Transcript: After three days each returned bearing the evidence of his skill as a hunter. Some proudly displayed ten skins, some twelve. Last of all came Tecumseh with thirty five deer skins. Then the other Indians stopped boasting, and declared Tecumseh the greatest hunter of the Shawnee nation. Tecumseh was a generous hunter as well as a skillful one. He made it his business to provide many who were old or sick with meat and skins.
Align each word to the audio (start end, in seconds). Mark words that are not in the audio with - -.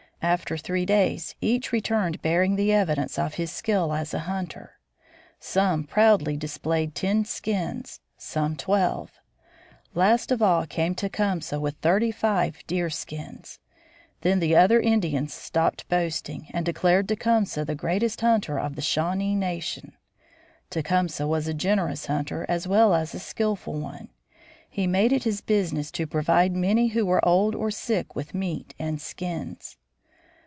After 0.23 0.55
three 0.55 0.85
days 0.85 1.33
each 1.41 1.71
returned 1.71 2.21
bearing 2.21 2.55
the 2.55 2.71
evidence 2.71 3.17
of 3.17 3.33
his 3.33 3.51
skill 3.51 3.91
as 3.91 4.13
a 4.13 4.19
hunter. 4.29 4.73
Some 5.39 5.83
proudly 5.83 6.37
displayed 6.37 6.93
ten 6.93 7.25
skins, 7.25 8.01
some 8.19 8.55
twelve. 8.55 9.17
Last 9.95 10.31
of 10.31 10.39
all 10.39 10.67
came 10.67 10.93
Tecumseh 10.93 11.59
with 11.59 11.75
thirty 11.77 12.11
five 12.11 12.59
deer 12.67 12.87
skins. 12.91 13.57
Then 14.21 14.39
the 14.39 14.55
other 14.55 14.79
Indians 14.79 15.33
stopped 15.33 15.89
boasting, 15.89 16.49
and 16.53 16.67
declared 16.67 17.07
Tecumseh 17.07 17.65
the 17.65 17.73
greatest 17.73 18.21
hunter 18.21 18.59
of 18.59 18.75
the 18.75 18.83
Shawnee 18.83 19.33
nation. 19.33 19.93
Tecumseh 20.69 21.25
was 21.25 21.47
a 21.47 21.53
generous 21.55 22.05
hunter 22.05 22.45
as 22.47 22.67
well 22.67 22.93
as 22.93 23.15
a 23.15 23.19
skillful 23.19 23.73
one. 23.79 24.09
He 24.69 24.85
made 24.85 25.11
it 25.11 25.23
his 25.23 25.41
business 25.41 25.89
to 25.93 26.05
provide 26.05 26.55
many 26.55 26.89
who 26.89 27.07
were 27.07 27.27
old 27.27 27.55
or 27.55 27.71
sick 27.71 28.15
with 28.15 28.35
meat 28.35 28.75
and 28.77 29.01
skins. 29.01 29.77